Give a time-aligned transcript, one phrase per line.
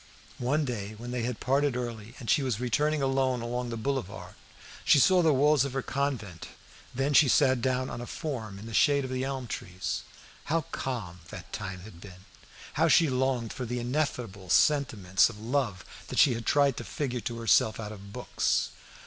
[0.39, 4.33] One day, when they had parted early and she was returning alone along the boulevard,
[4.83, 6.47] she saw the walls of her convent;
[6.95, 10.01] then she sat down on a form in the shade of the elm trees.
[10.45, 12.25] How calm that time had been!
[12.73, 17.21] How she longed for the ineffable sentiments of love that she had tried to figure
[17.21, 18.71] to herself out of books!